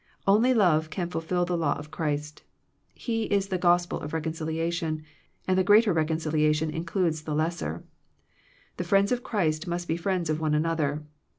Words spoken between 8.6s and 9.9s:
The friends of Christ must